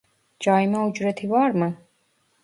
[0.39, 1.77] Cayma ücreti var mı